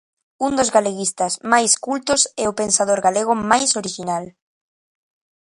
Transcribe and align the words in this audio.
Un 0.45 0.51
dos 0.59 0.69
galeguistas 0.75 1.33
mais 1.51 1.71
cultos 1.85 2.21
e 2.41 2.43
o 2.51 2.57
pensador 2.61 2.99
galego 3.07 3.33
mais 3.51 3.69
orixinal. 3.81 4.23